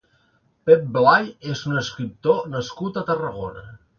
[0.69, 3.67] Pep Blay és un escriptor nascut a Tarragona.